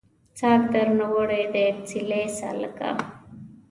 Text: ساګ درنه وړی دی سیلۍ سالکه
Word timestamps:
ساګ 0.39 0.61
درنه 0.73 1.05
وړی 1.15 1.43
دی 1.53 1.65
سیلۍ 1.89 2.25
سالکه 2.37 2.89